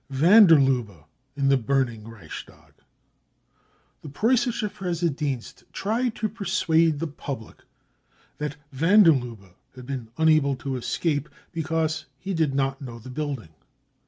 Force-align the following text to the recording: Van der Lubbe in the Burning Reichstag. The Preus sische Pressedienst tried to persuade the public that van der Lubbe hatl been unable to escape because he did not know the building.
Van 0.09 0.47
der 0.47 0.55
Lubbe 0.59 1.05
in 1.37 1.49
the 1.49 1.57
Burning 1.57 2.07
Reichstag. 2.07 2.73
The 4.01 4.09
Preus 4.09 4.47
sische 4.47 4.67
Pressedienst 4.73 5.63
tried 5.73 6.15
to 6.15 6.27
persuade 6.27 6.97
the 6.97 7.05
public 7.05 7.65
that 8.39 8.57
van 8.71 9.03
der 9.03 9.11
Lubbe 9.11 9.53
hatl 9.75 9.85
been 9.85 10.09
unable 10.17 10.55
to 10.55 10.75
escape 10.75 11.29
because 11.51 12.05
he 12.17 12.33
did 12.33 12.55
not 12.55 12.81
know 12.81 12.97
the 12.97 13.11
building. 13.11 13.49